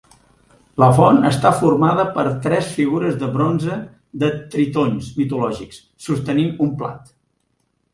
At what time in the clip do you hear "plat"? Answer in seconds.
6.83-7.19